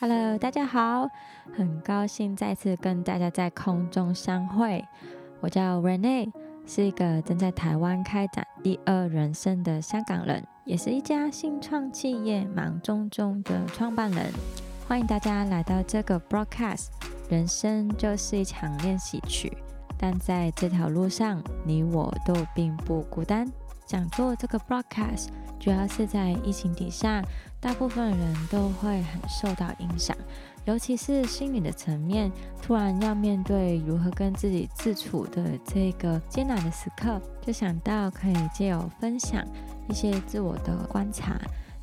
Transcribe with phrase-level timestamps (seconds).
[0.00, 1.08] Hello，大家好，
[1.56, 4.84] 很高兴再次跟大家在空中相会。
[5.40, 6.30] 我叫 Rene，
[6.64, 14.32] 是一个正在台湾开展第二人生的香港人，也是一家新创企业忙中中的创办人。
[14.86, 16.90] 欢迎大家来到这个 broadcast。
[17.28, 19.52] 人生就是一场练习曲，
[19.98, 23.50] 但在这条路上，你我都并不孤单。
[23.84, 27.22] 想做这个 broadcast，主要是在疫情底下，
[27.60, 30.16] 大部分人都会很受到影响，
[30.64, 32.30] 尤其是心理的层面，
[32.62, 39.44] 突然要面对如何跟自己自处的这个艰难的时刻，就想到可以借由分享
[39.88, 41.38] 一些自我的观察。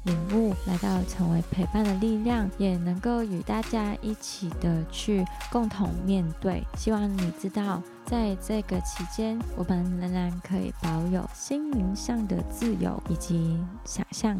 [0.05, 6.63] 领悟来到成为陪伴的力量，也能够与大家一起的去共同面对。
[6.77, 14.38] 希望你知道，在这个期间，我们仍然可以保有心灵上的自由以及想象。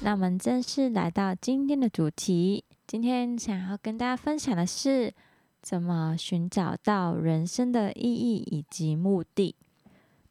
[0.00, 2.64] 那我们正式来到今天的主题。
[2.86, 5.12] 今天想要跟大家分享的是，
[5.60, 9.56] 怎么寻找到人生的意义以及目的。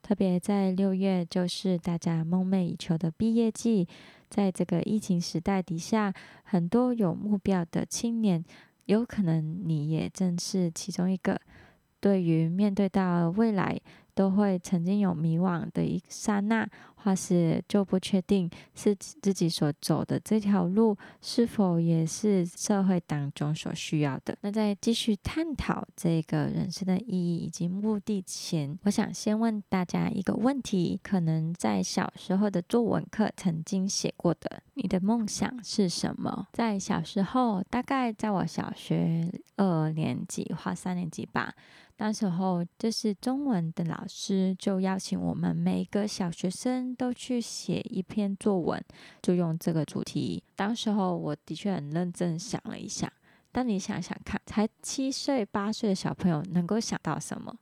[0.02, 3.88] 特别在六月，就是大家梦寐以求的毕业季。
[4.30, 8.44] 在这个疫情时代底下，很多有目标的青年，
[8.86, 11.40] 有可能你也正是其中一个。
[12.00, 13.80] 对于面对到未来。
[14.16, 16.66] 都会曾经有迷惘的一刹那，
[17.06, 24.36] 或是就不确定是自己所走的这条路是否也是社会当中所需要的。
[24.42, 36.48] 那在继续探讨这个人生的意义以及目的前，我想先问大家一个问题：可能在小时候的作文课曾经写过的，你的梦想是什么？
[36.54, 41.54] 在小时候，大概在我小学二年级或三年级吧。
[41.98, 48.84] 那时候就是中文的老师就邀请我们每一个小学生都去写一篇作文，
[49.22, 50.42] 就用这个主题。
[50.56, 53.12] 当时候我的确很认真想了一下，
[53.52, 57.56] 但你想想看，才七岁八岁的小朋友能够想到什么？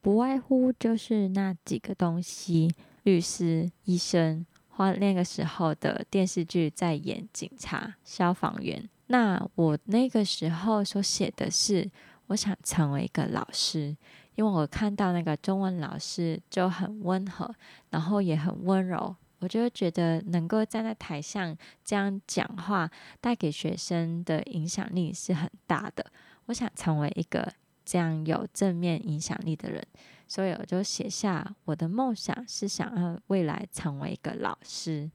[0.00, 8.88] 不外乎就是那几个东西：律师、医生，或那个时候的电视剧在演警察、消防员。
[9.06, 11.90] 那我那个时候所写的是。
[12.28, 13.94] 我想成为一个老师，
[14.34, 17.54] 因为我看到那个中文老师就很温和，
[17.90, 26.06] 然后也很温柔，我就觉得能够站在台上这样讲话，带给学生的影响力是很大的。
[26.46, 27.52] 我想成为一个
[27.84, 29.86] 这样有正面影响力的人，
[30.26, 35.10] 所以我就写下我的梦想是想要未来成为一个老师，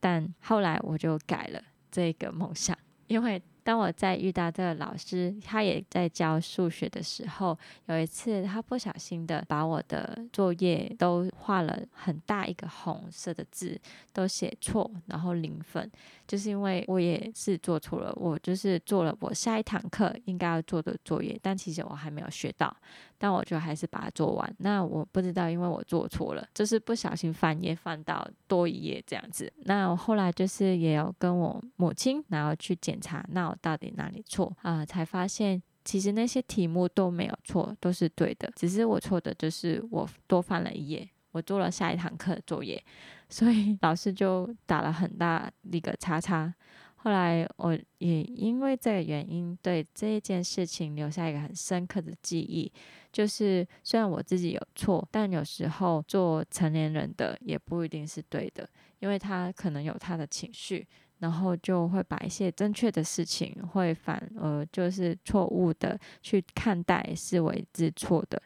[0.00, 3.40] 但后来我就改了这个梦想，因为。
[3.66, 13.76] 当我在遇到这个老师，他也在教数学的时候，有一次他不小心的把我的作业都画了很大一个红色的字，
[14.12, 15.90] 都写错，然后零分，
[16.28, 22.74] 就是因为我也是做错了，我就是做了我下一堂课应该要做的作业，但其实我还没有学到。
[23.18, 24.56] 但我就还是把它做完。
[24.58, 29.52] 那我不知道，因为我做错了，就是不小心翻页翻到多一页这样子。
[29.64, 34.84] 那我后来就是也有跟我母亲，然后去检查，那我到底哪里错啊？
[34.84, 38.50] 才发现其实那些题目都没有错，都是对的。
[38.56, 42.82] 只是我错的就是我多翻了一页，我做了下一堂课的作业，
[43.28, 46.52] 所以老师就打了很大一个叉叉。
[46.96, 52.72] 后来我也因为这个原因，对这件事情留下一个很深刻的记忆。
[53.16, 58.68] 就是虽然我自己有错，但有时候做成年人的也不一定是对的，
[58.98, 60.86] 因为他可能有他的情绪，
[61.20, 68.42] 然后就会把一些正确的事情，会反而就是错误的去看待，视为是错的。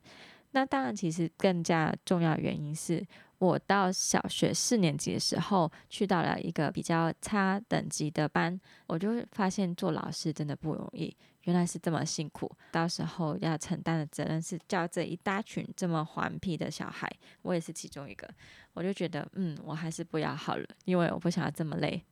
[0.53, 3.05] 那当然，其实更加重要的原因是。
[3.41, 12.55] 我到小学四年级的时候，去到了一个比较差等级的班，我就发现做老师真的不容易，原来是这么辛苦。
[12.71, 18.29] 到时候要承担的责任是教这一大群这么顽皮的小孩，我也是其中一个。
[18.75, 22.05] 我就觉得，嗯，我还是不要好了，因为我不想要这么累。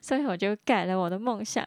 [0.00, 1.64] 所以我就改了我的梦想，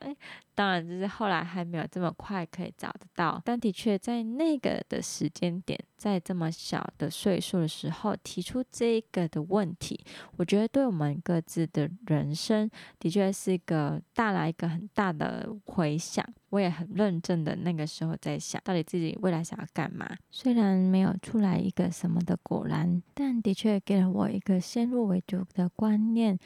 [0.55, 9.99] 当然就是后来还没有这么快可以找得到，但的确在那个的时间点，在这么小的岁数的时候提出这一个的问题，
[10.37, 12.69] 我觉得对我们各自的人生
[12.99, 16.25] 的确是一个带来一个很大的回响。
[16.49, 26.37] 我也很认真的那个时候在想到底自己未来想要干嘛，虽然没有出来一个什么的果然，但的确给了我一个先入为主的观念。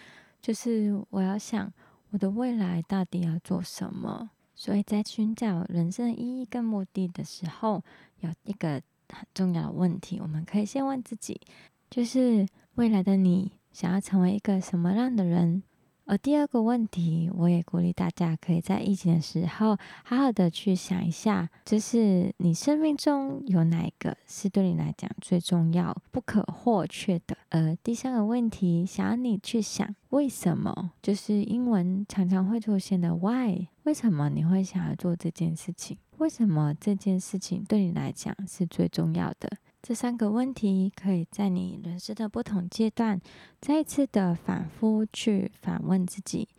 [0.45, 1.73] 就是我要想
[2.11, 7.83] 我的未来到底要做什么，所以在寻找人生意义跟目的的时候，
[8.19, 11.41] 有一个很重要的问题，我们可以先问自己：
[11.89, 15.63] 就是未来的你想要成为一个什么样的人？
[16.05, 27.35] 而第二个问题，我也鼓励大家可以在疫情的时候，好好的去想一下，就是你生命中有哪一个是对你来讲最重要、不可或缺的。
[27.49, 30.91] 呃，第三个问题，想要你去想，为什么？
[31.01, 35.97] 就是英文常常会出现的 why，为什么你会想要做这件事情？
[36.17, 39.49] 为什么这件事情对你来讲是最重要的？
[39.87, 43.21] 这三个问题可以在你人生的不同阶段，
[43.61, 46.49] 再一次的反复去反问自己。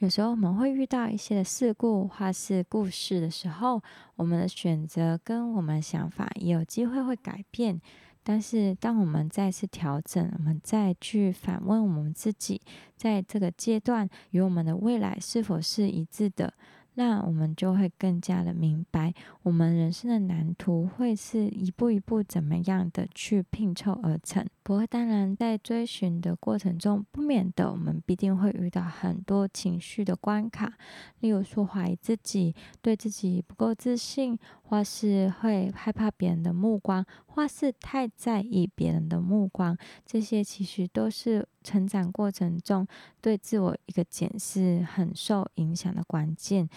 [0.00, 3.80] 有时候我们会遇到一些的事故或是故事的时候，
[4.16, 7.80] 我们的选择跟我们想法也有机会会改变。
[8.22, 12.60] 但是当我们再次调整，我们再去反问我们自己，
[12.94, 16.52] 在这个阶段与我们的未来是否是一致的？
[16.94, 24.46] 那我们就会更加的明白，我们人生的蓝图会是一步一步怎么样的去拼凑而成。
[24.64, 30.72] 不过，当然在追寻的过程中，不免的我们必定会遇到很多情绪的关卡，
[31.18, 39.76] 例如说怀疑自己，对自己不够自信，或是会害怕别人的目光，或是太在意别人的目光，
[40.06, 42.86] 这些其实都是成长过程中
[43.20, 46.68] 对自我一个检视很受影响的关键。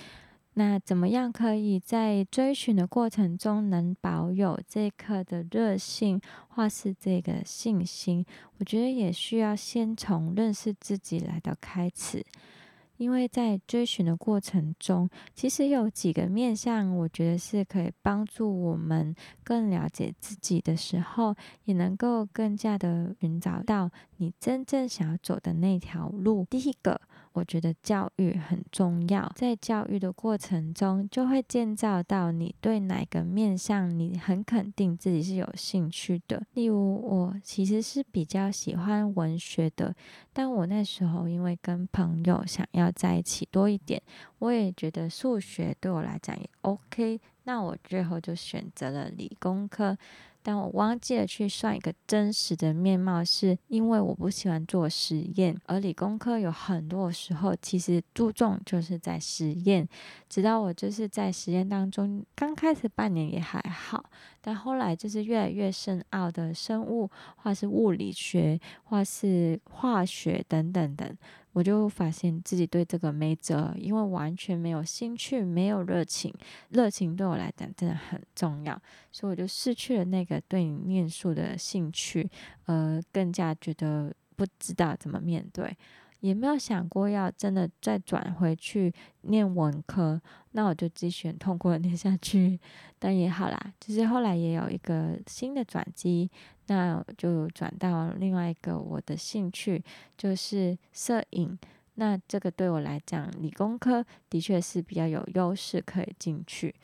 [0.58, 8.26] 那怎么样可以在追寻的过程中能保有这颗的热性，或是这个信心？
[8.58, 12.26] 我觉得也需要先从认识自己来到开始。
[12.96, 19.14] 因为在追寻的过程中，其实有几个面向，我觉得是可以帮助我们
[19.44, 21.36] 更了解自己的时候，
[21.66, 26.48] 也能够更加的寻找到你真正想要走的那条路。
[26.50, 27.02] 第一个。
[27.36, 36.42] 我觉得教育很重要，在教育的过程中，就会建造到你对哪个面向你很肯定自己是有兴趣的。
[36.54, 39.94] 例如，我其实是比较喜欢文学的，
[40.32, 44.02] 但我那时候因为跟朋友想要在一起多一点，
[44.40, 49.98] 我也觉得数学对我来讲也 OK，那我最后就选择了理工科。
[50.48, 59.90] 但我忘记了去算一个真实的面貌，是因为我不喜欢做实验，而理工科有很多时候其实注重就是在实验。
[60.30, 64.06] 直到我就是在实验当中，刚开始半年也还好，
[64.40, 71.18] 但后来就是越来越深奥的生物，或是物理学，或是化学等等等。
[71.56, 76.34] 我就发现自己对这个没辙，因为完全没有兴趣，没有热情。
[76.72, 78.78] 热情对我来讲真的很重要，
[79.10, 82.30] 所以我就失去了那个对你念书的兴趣，
[82.66, 85.74] 呃，更加觉得不知道怎么面对。
[86.20, 88.92] 也没有想过要真的再转回去
[89.22, 90.20] 念文科，
[90.52, 92.60] 那我就继续痛苦的念下去。
[93.00, 96.30] 但也好啦，就是后来也有一个新的转机，
[96.68, 99.84] 那就转到另外一个我的兴趣，
[100.18, 101.58] 就是摄影。
[101.96, 106.76] 那这个对我来讲，理工科的确是比较有优势可以进去，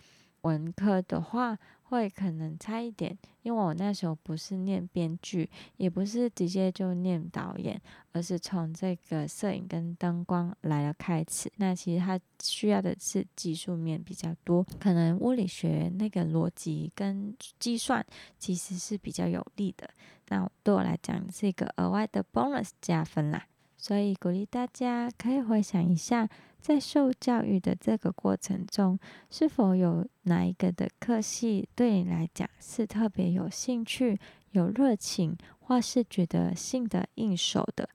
[0.41, 1.57] 文科的话。
[1.91, 7.79] 会可能差一点，因为我那时候不是念编剧，也不是直接就念导演，
[8.13, 11.51] 而是从这个摄影跟灯光来了开始。
[11.57, 18.03] 那其实它需要的是技术面比较多，可能物理学那个逻辑跟计算
[18.39, 19.89] 其实是比较有利的。
[20.29, 23.45] 那对我来讲是一个额外的 bonus 加分啦。
[23.77, 26.29] 所以鼓励大家可以回想一下，
[26.61, 28.97] 在受教育的这个过程中，
[29.31, 34.19] 是否有哪一个的课系对你来讲是特别有兴趣、
[34.51, 37.89] 有热情，或是觉得信得应手的？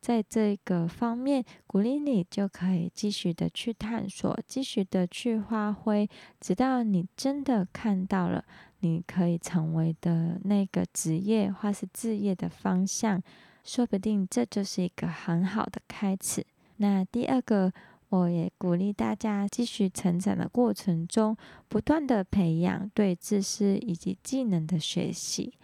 [0.00, 6.08] 在这个方面，鼓励你就可以继续的去探索，继续的去发挥，
[6.40, 8.44] 直到你真的看到了
[8.80, 13.20] 你可以成为的那个职业或是置业的方向。
[13.64, 16.46] 说不定这就是一个很好的开始。
[16.76, 17.72] 那第二个，
[18.08, 21.36] 我也鼓励大家继续成长的过程中，
[21.68, 25.54] 不断的培养对知识以及技能的学习。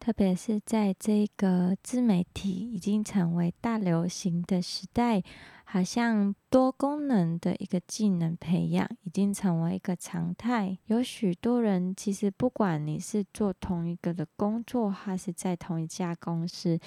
[0.00, 5.22] 特别是在这个自媒体已经成为大流行的时代，
[5.62, 10.76] 好像多功能的一个技能培养已经成为一个常态。
[10.86, 16.80] 有许多人其实不管你是做同一个的工作，还是在同一家公司。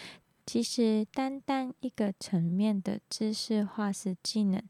[0.47, 4.61] 其实，单单一个层面的知识化是技能，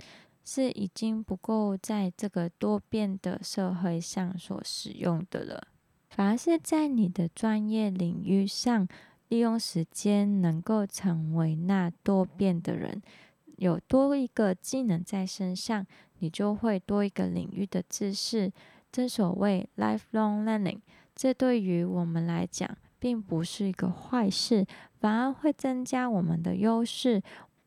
[0.46, 5.68] 是已经不够在这个多变的社会上所使用的了。
[6.08, 8.88] 反而是在你的专业领域上，
[9.28, 13.02] 利用时间能够成为那多变的人，
[13.58, 15.86] 有多一个技能在身上，
[16.20, 18.50] 你就会多一个领域的知识。
[18.94, 20.80] 正所谓 lifelong learning，
[21.14, 22.78] 这对于我们来讲。
[22.98, 24.66] 并不是一个坏事，
[25.06, 27.22] 反而会增加我们的优势。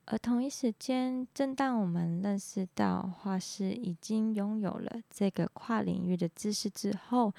[0.07, 7.33] 而同一时间，正当我们认识到画师已经拥有了这个跨领域的知识之后，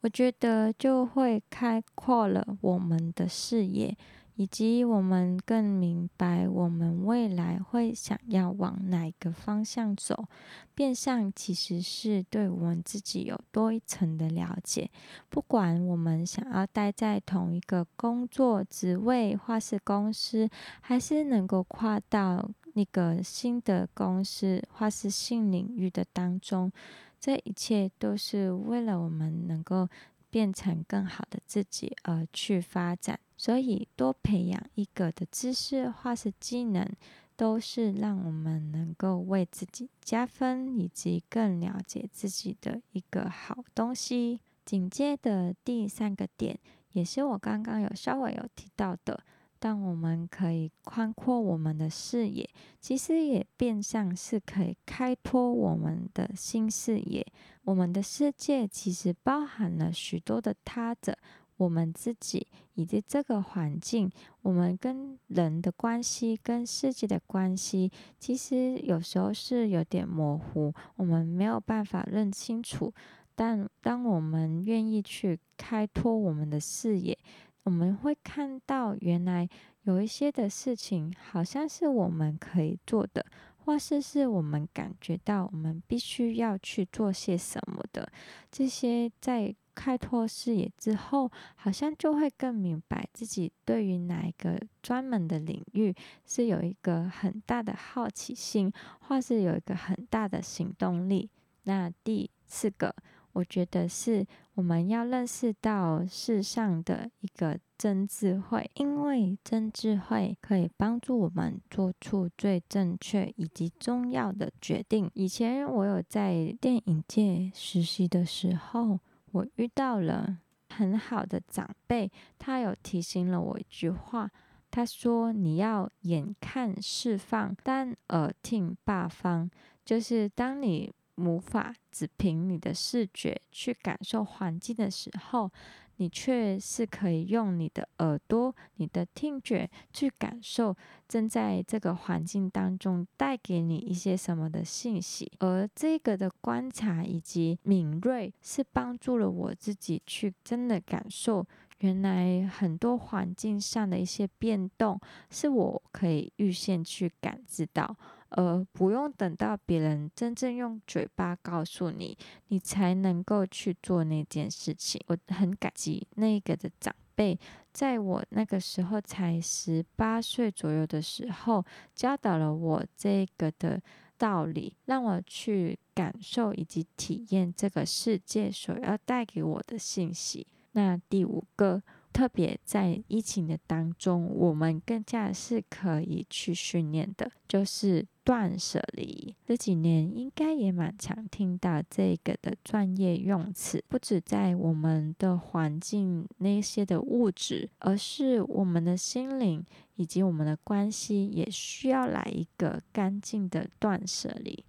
[0.00, 3.96] 我觉得就会开阔了我们的视野。
[4.36, 10.26] 以及我们更明白我们未来会想要往哪个方向走，
[10.74, 14.90] 变相其实是对我们自己有多一层的了解。
[15.28, 20.48] 不管我们想要待在同一个工作职位，或是公司，
[20.80, 26.72] 还是能够跨到那个新的公司，或是新领域的当中，
[27.20, 29.88] 这一切都是为了我们能够
[30.28, 33.20] 变成更好的自己而去发展。
[33.44, 36.90] 所以，多培养一个的知识或是技能，
[37.36, 44.40] 都是让我们能够为自己加分，以及更了解自己的一个好东西。
[44.64, 46.58] 紧接的第三个点，
[46.92, 49.22] 也是我刚刚有稍微有提到的，
[49.58, 52.48] 当我们可以宽阔我们的视野，
[52.80, 57.26] 其实也变相是可以开拓我们的新视野。
[57.64, 61.18] 我们的世界其实包含了许多的他者。
[61.56, 64.10] 我们自己以及这个环境，
[64.42, 72.92] 我们跟人的关系、跟世界的关系，其实有时候是有点模糊，我们没有办法认清楚。
[73.36, 77.16] 但当我们愿意去开拓我们的视野，
[77.62, 79.48] 我们会看到原来
[79.82, 83.24] 有一些的事情，好像是我们可以做的，
[83.64, 88.10] 或是是我们感觉到我们必须要去做些什么的。
[88.50, 89.54] 这些在。
[89.74, 101.28] 开拓视野之后，好像就会更明白自己对于哪一个专门的领域是有一个很大的好奇心，或是有一个很大的行动力。
[101.64, 102.94] 那第四个，
[103.32, 115.10] 我觉得是我们要认识到世上的一个真智慧，因为真智慧可以帮助我们做出最正确以及重要的决定。
[115.14, 119.00] 以前我有在电影界实习的时候。
[119.34, 120.38] 我遇到了
[120.68, 124.30] 很好的长辈，他有提醒了我一句话，
[124.70, 129.50] 他说：“你要眼看释放，但耳听八方。”
[129.84, 135.50] 就是当你无法只凭你的视觉去感受环境的时候。
[135.96, 151.46] 你却是可以用你的耳朵、你的听觉去感受正在这个环境当中带给你一些什么的信息，而这个的观察以及敏锐是帮助了我自己去真的感受，
[151.78, 157.96] 原来很多环境上的一些变动是我可以预先去感知到。
[158.34, 162.16] 呃不用等到别人真正用嘴巴告诉你，
[162.48, 165.00] 你才能够去做那件事情。
[165.06, 167.38] 我很感激那个的长辈，
[167.72, 171.64] 在我那个时候才十八岁左右的时候，
[171.94, 173.80] 教导了我这个的
[174.18, 180.46] 道理，让我去感受以及体验这个世界所要带给我的信息。
[180.72, 181.82] 那第五个。
[182.14, 189.34] 特别在疫情的当中，我们更加是可以去训练的，就是断舍离。
[189.46, 199.64] 这几年应该也蛮常听到这个的专业用词，不止在我们的环境那些的物质，而是我们的心灵
[199.96, 204.64] 以及我们的关系，也需要来一个干净的断舍离。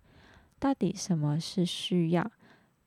[0.60, 2.30] 到底什么是需要？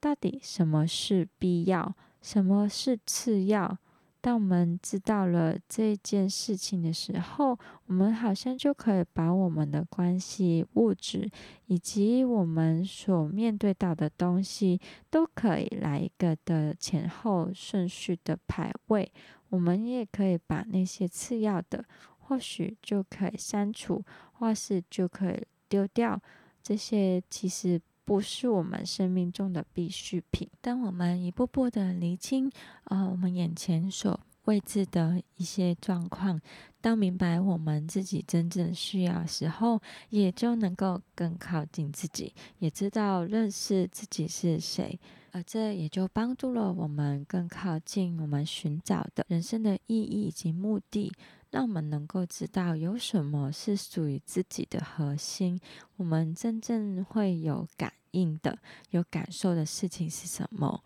[0.01, 1.95] 到底什么是必要？
[2.21, 3.79] 什么是次要？
[4.21, 7.57] 当我们知道了这件事情的时候，
[7.87, 11.31] 我们好像就可以把我们的关系、物质
[11.67, 19.11] 以及我们所面对到的东西，都可以来一个的前后顺序的排位。
[19.51, 21.85] 我们也可以把那些次要的，
[22.19, 26.21] 或许就可以删除，或是就可以丢掉。
[26.63, 27.81] 这些其实。
[28.09, 30.49] 不是我们生命中的必需品。
[30.63, 32.51] 当我们一步步的厘清，
[32.85, 36.41] 呃，我们眼前所未知的一些状况，
[36.81, 44.99] 当明白我们自己真正需要的时候，也就能够更靠近自己，也知道认识自己是谁，
[45.33, 51.13] 而这也就帮助了我们更靠近我们寻找的人生的意义以及目的。
[51.51, 55.59] 让我们能够知道有什么是属于自己的核心，
[55.97, 58.59] 我们真正会有感应的、
[58.91, 60.83] 有感受的事情是什么？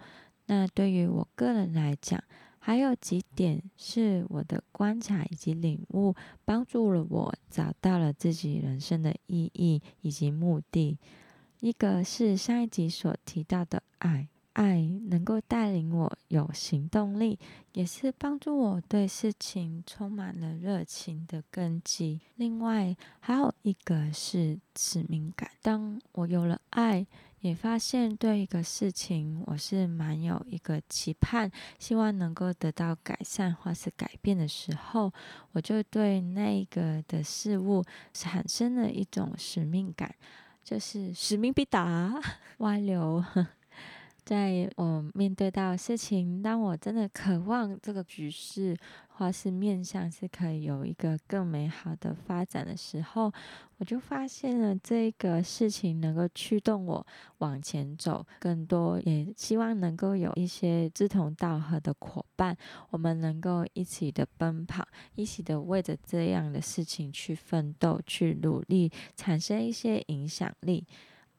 [0.47, 2.23] 那对于我个人来讲，
[2.59, 6.15] 还有几点是我的观察以及领悟，
[6.45, 10.99] 帮助了我找到了自己人生的意义以及目的。
[11.61, 14.29] 一个是上一集所提到的爱。
[14.53, 17.39] 爱能够带领我有行动力，
[17.73, 22.21] 也是帮助我对事情充满了热情的根基。
[22.37, 25.51] 另外，还有一个是使命感。
[25.63, 27.07] 当我有了爱，
[27.41, 35.13] 也发现对一个事情我是蛮有一个期盼，希望能够得到改善或是改变的时候，
[35.53, 37.83] 我就对那个的事物
[38.13, 40.15] 产生了一种使命感，
[40.63, 42.21] 就是使命必达，
[42.59, 43.25] 歪流。
[44.25, 48.77] 在我面对到事情，当我真的渴望这个局势
[49.09, 53.33] 或是面向是可以有一个更美好的发展的时候，
[53.79, 57.05] 我就发现了这个事情能够驱动我
[57.39, 62.57] 往前走更多，也希望能够有一些志同道合的伙伴，
[62.91, 64.87] 我们能够一起的奔跑，
[65.17, 70.87] 一起的为着这样的事情去奋斗、去努力，产生一些影响力。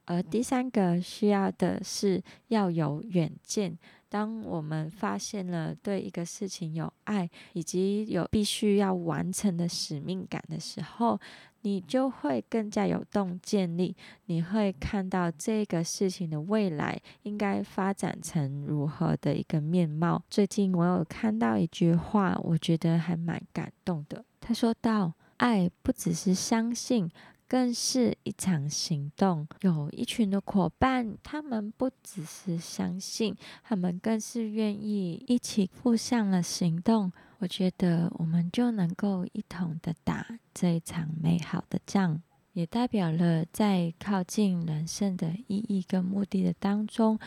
[0.05, 3.77] 而第三个需要的是要有远见。
[4.09, 11.19] 当我们发现了对一个事情有爱，以及有必须要完成的使命感的时候，
[11.61, 13.95] 你就会更加有洞见力。
[14.27, 20.21] 你会看到这个事情的未来应该发展成如何的一个面貌。
[20.29, 24.23] 最近我有看到一句话，我觉得还蛮感动的。
[24.39, 27.09] 他说到：“爱不只是相信。”
[27.53, 37.11] 更是一场行动，有一群的伙伴，他们不只是相信，他们更是愿意一起付上了行动。
[37.37, 42.19] 我觉得我们就能够一同的打这一场美好的仗，
[42.53, 47.19] 也代表了在靠近人生的意义跟目的的当中，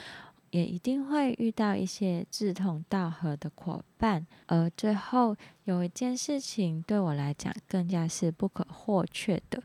[0.50, 4.26] 也一定会遇到一些志同道合的伙伴。
[4.46, 9.62] 而最后有一件事情对我来讲更加是不可或缺的。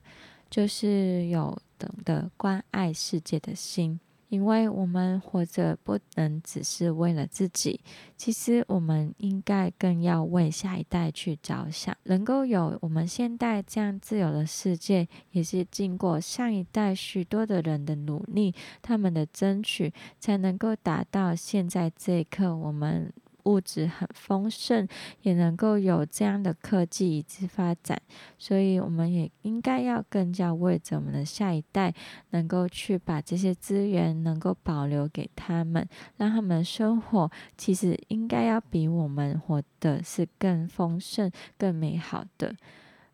[0.52, 7.80] 就是有懂得关爱世界的心，因为我们活着不能只是为了自己，
[8.18, 11.96] 其实我们应该更要为下一代去着想。
[12.04, 23.12] 能够有我们现代这样自由的世界，也是经过上一代许多的人的努力，他们的争取，才能够达到现在这一刻我们。
[23.46, 24.88] 物质很丰盛，
[25.22, 28.02] 也能够有这样的科技以及发展，
[28.38, 31.94] 所以我们也应该要更加为着我们的下一代，
[32.32, 42.56] 能够去把这些资源能够保留给他们，让他们生活其实应该要比我们活的是更丰盛、更美好的。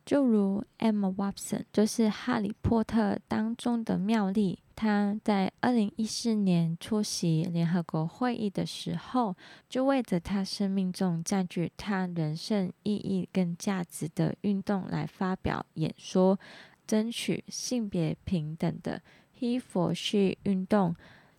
[0.06, 4.60] 就如 Emma Watson，就是《哈利波特》当中的妙丽。
[4.78, 9.36] 他在二零一四年出席联合国会议的时候，
[9.68, 16.40] 就为着他生命中占据他人生意义跟价值的运动来发表演说，
[16.86, 19.02] 争取性别平等的
[19.40, 20.96] He for She 运动。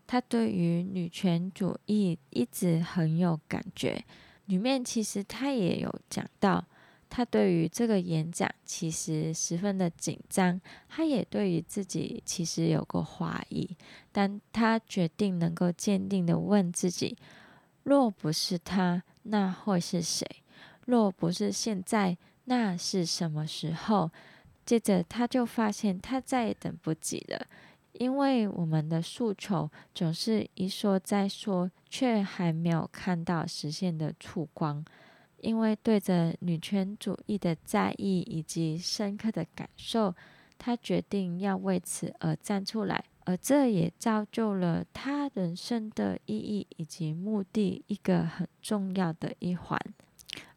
[0.08, 4.04] 他对于女权主义一直很有感觉，
[4.46, 6.64] 里面其实他也有讲到。
[7.10, 13.68] 他对于这个演讲其实十分的紧张，他也对于自己其实有过怀疑，
[14.12, 17.16] 但他决定能够坚定的问自己：
[17.84, 20.26] 若不是他，那会是谁？
[20.86, 24.10] 若不是现在，那是什么时候？
[24.64, 27.46] 接着他就发现他再也等不及了，
[27.92, 34.84] 因为我们的诉求总是一说再说，却还没有看到实现的曙光。
[35.40, 40.14] 因为对着女权主义的在意以及深刻的感受，
[40.58, 49.80] 他决定要为此而站出来，而这也造就了他人生的意义以及目的一个很重要的一环。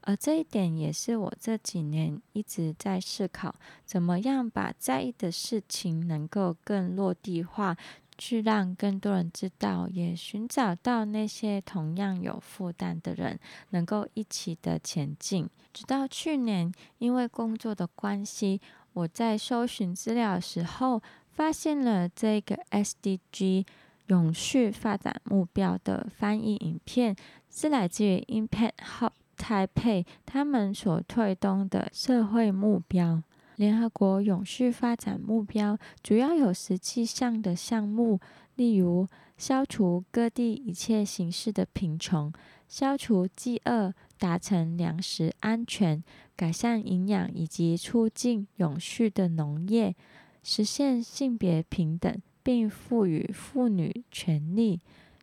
[0.02, 3.54] 而这一点也是我这几年一直在思考，
[3.86, 7.78] 怎么样把在意的事情能够更落地化。
[8.21, 13.39] 去让更多人知道，也寻找到那些同样有负担的人，
[13.71, 15.49] 能够一起的前进。
[15.73, 18.62] 直到去年，因为工作的关系，
[18.93, 23.65] 我在搜寻资料的时候，发现了这个 SDG
[24.05, 27.15] 永续发展目标的翻译影片，
[27.49, 33.23] 是来自于 Impact Hub 台北他们所推动的社会目标。
[33.62, 38.19] 联合国永续发展目标主要有十七项的项目，
[38.56, 42.34] 例如消除各地一切形式的贫穷、
[42.67, 46.04] 消除饥饿、达成粮食安全、
[46.36, 49.95] 改善营养以及促进永续的农业、
[50.41, 54.80] 实现性别平等并赋予妇女权利、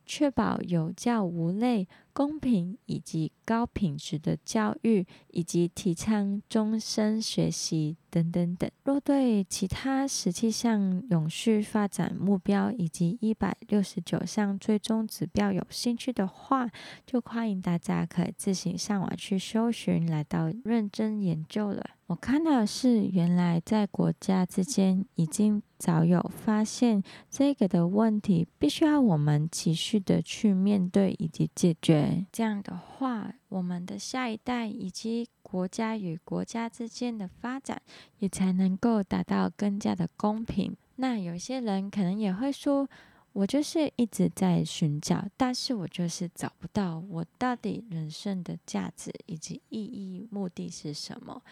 [0.08, 1.86] 确保有教无类。
[2.14, 8.68] 公平以及高品质的教育，以及提倡终身学习等等等。
[8.82, 16.68] 若对其他十七项永续发展目标以及一百六十九项追踪指标有兴趣的话，
[17.06, 21.97] 就欢迎大家可以自行上网去搜寻，来到认真研究了。
[22.08, 32.24] 我看到的是，原来在国家之间已经早有发现这个的问题，必须要我们持续的去面对以及解决。
[32.32, 37.82] 这样的话，我们的下一代以及国家与国家之间的发展，
[38.20, 40.74] 也才能够达到更加的公平。
[40.96, 42.88] 那有些人可能也会说，
[43.34, 51.42] 我就是一直在寻找，但是我就是找不到我到底人生的价值以及意义、目的是什么。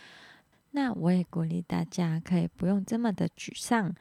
[0.77, 3.95] 那我也鼓励大家，可以不用这么的沮丧，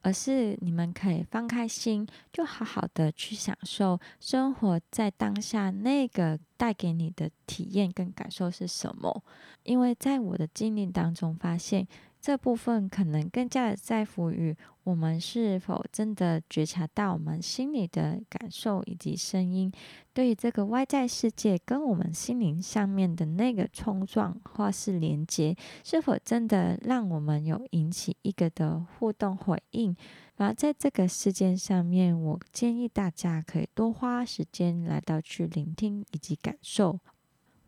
[0.00, 9.22] 而是你们可以放开心，就好好的去享受生活在当下那个带给你的体验跟感受是什么。
[9.62, 11.86] 因为在我的经历当中发现。
[12.26, 19.70] 这部分可能更加的在乎于我们是否真的觉察到我们心里的感受以及声音，
[20.12, 29.94] 对于这个外在世界跟我们心灵上面的那个冲撞或是连接，是否真的让我们有引起一个的互动回应？
[30.34, 36.98] 然后在这个事件上面，我建议大家可以多花时间来到去聆听以及感受。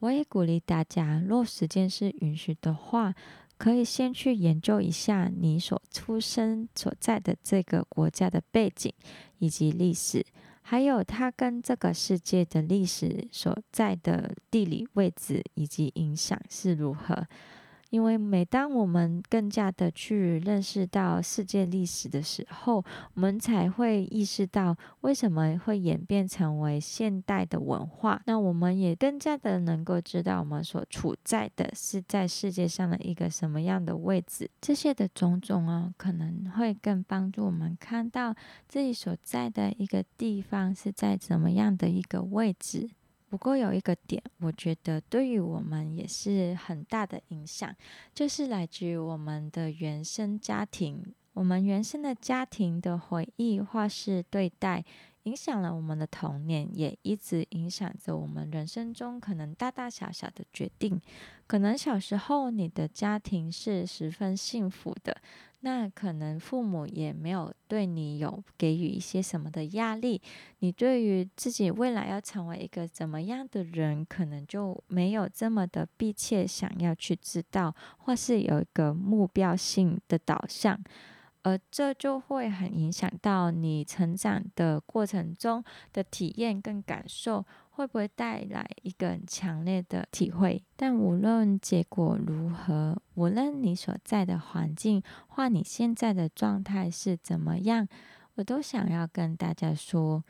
[0.01, 3.15] 我也鼓励大家，若时间是允许的话。
[3.59, 8.93] 可以先去研究一下你所出生所在的这个国家的背景
[9.39, 10.25] 以及历史，
[10.63, 17.27] 还有它跟这个世界的历史所在的地理位置以及影响是如何。
[17.91, 28.21] 因为每当我们更加的去认识到世界历史的时候，我们才会意识到为什么会演变成为现代的文化。
[28.27, 34.51] 那我们也更加的能够知道我们所处在的是在世界上的一个什么样的位置。
[34.61, 38.35] 这些的种种啊，可能会更帮助我们看到
[38.69, 42.91] 自己所在的一个地方是在怎么样的一个位置。
[43.29, 47.75] 不过有一个点，我觉得对于我们也是很大的影响，
[48.15, 54.83] 就是来自于我们的原生家庭，我们原生的家庭的回忆或是对待，
[55.29, 60.99] 影响了我们的童年，也一直影响着我们人生中可能大大小小的决定。
[61.47, 65.15] 可能小时候你的家庭是十分幸福的。
[65.61, 70.23] 那可能父母也没有对你有给予一些什么的压力，
[70.61, 80.81] 你对于自己未来要成为一个怎么样的人，可能就没有这么的迫切想要去知道，或是有一个目标性的导向，
[81.49, 87.45] 而这就会很影响到你成长的过程中的体验跟感受。
[87.71, 90.61] 会不会带来一个很强烈的体会？
[90.75, 97.87] 但无论结果如何，无论你所在的环境或你现在的状态是怎么样，
[98.35, 100.25] 我都想要跟大家说，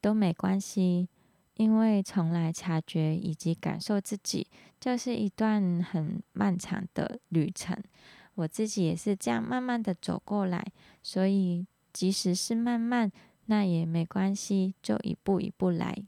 [0.00, 1.08] 都没关系，
[1.54, 4.46] 因为从来察觉以及感受自己，
[4.78, 7.76] 这是一段很漫长的旅程。
[8.34, 10.66] 我自己也是这样慢慢的走过来，
[11.02, 13.12] 所以即使是慢慢，
[13.46, 16.02] 那也没关系，就一步一步来。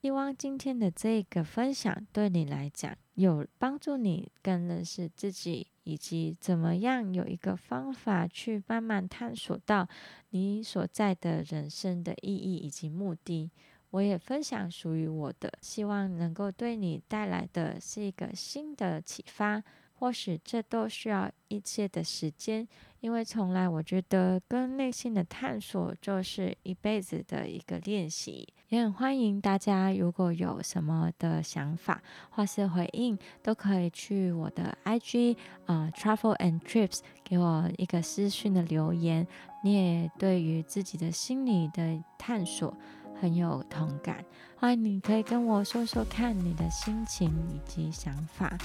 [0.00, 9.86] 希望今天的这个分享对你来讲有帮助，你更认识自己，以及怎么样有一个方法去慢慢探索到
[10.30, 13.50] 你所在的人生的意义以及目的。
[13.90, 19.62] 我也分享属于我的，希望能够对你带来的是一个新的启发。
[20.00, 22.66] 或许这都需要一些的时间，
[23.00, 28.48] 因为从来我觉得跟内心的探索就是一辈子的一个练习。
[28.70, 35.36] 也很欢迎大家，如果有什么的想法或是回应，都可以去我的 IG
[35.66, 39.26] 啊，Travel and Trips 给我一个私讯的留言。
[39.62, 42.74] 你也对于自己的心理的探索
[43.20, 44.24] 很有同感，
[44.56, 48.56] 欢迎你可以跟我说说看你的心情以及想法。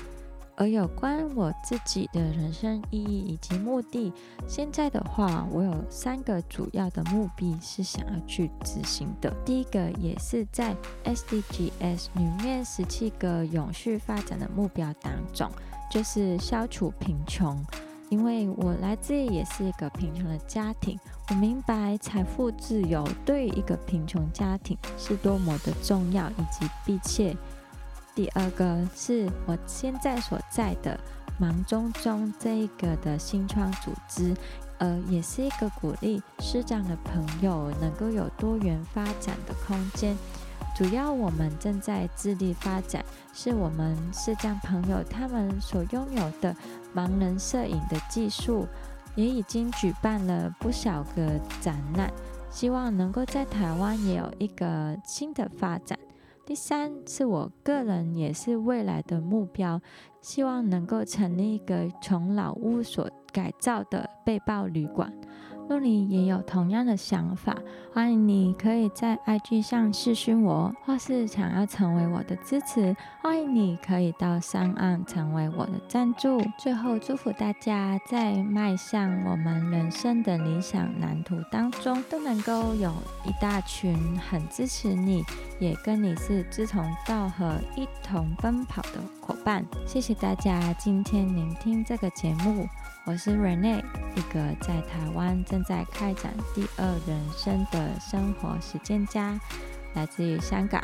[0.57, 4.13] 而有关我自己的人生意义以及目的，
[4.47, 9.29] 现在的话，我有三个主要的目的是想要去执行的。
[9.43, 15.51] 第一个也是在 SDGs 里面十七个永续发展的目标当中，
[15.91, 17.61] 就是消除贫穷。
[18.09, 20.97] 因为我来自也是一个贫穷的家庭，
[21.29, 27.35] 我明白财富自由对一个贫穷家庭是多么的重要以及迫切。
[28.15, 30.97] 第二个是我现在所在的
[31.37, 34.33] 忙中中这一个的新创组织，
[34.77, 40.15] 呃，也是一个鼓励师长的朋友能够有多元发展的空间。
[40.73, 46.55] 主要我们正在致力发展，是我们视障朋友他们所拥有的
[46.95, 48.65] 盲人摄影的技术，
[49.15, 52.09] 也已经举办了不少个展览，
[52.49, 55.99] 希望能够在台湾也有一个新的发展。
[56.45, 59.81] 第三是我个人也是未来的目标，
[60.21, 65.11] 希望能够成立一个从老屋所改造的背包旅馆。
[65.67, 67.57] 若你也有同样的想法，
[67.91, 76.39] 欢迎你可以在 IG 上私讯我，或是想要成为我的支持，欢迎你可以到上岸成为我的赞助。
[76.59, 82.93] 最后，祝福大家在迈向我们人生的理想蓝图当中，都能够有
[83.25, 85.23] 一大群很支持你，
[85.59, 89.65] 也跟你是志同道合、一同奔跑的伙伴。
[89.87, 92.67] 谢谢大家今天聆听这个节目。
[93.07, 93.83] 我是 Rene，
[94.15, 99.39] 一个在台湾正在开展第二人生的生活实践家，
[99.93, 100.83] 来自于香港。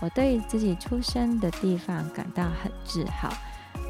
[0.00, 3.30] 我对自己出生的地方感到很自豪，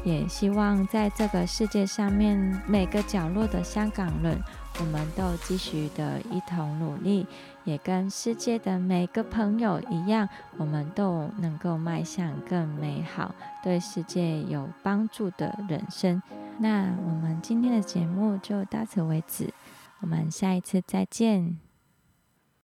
[0.03, 4.37] 也希望在这个世界上面每个角落的香港人，
[4.81, 7.25] 我们都继续的一同努力，
[7.63, 16.21] 也跟世界的每个朋友一样，我们都能够迈向更美好、对世界有帮助的人生。
[16.59, 19.53] 那我们今天的节目就到此为止，
[20.01, 21.57] 我们下一次再见。